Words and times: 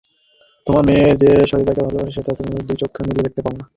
তোমার 0.67 0.83
মেয়ে 0.87 1.07
যে 1.21 1.31
সতীশকে 1.49 1.73
ভালোবাসে 1.79 2.11
সেটা 2.17 2.31
বুঝি 2.31 2.49
তুমি 2.49 2.67
দুই 2.67 2.77
চক্ষু 2.81 3.01
মেলে 3.07 3.25
দেখতে 3.25 3.41
পাও 3.43 3.53
না! 3.53 3.65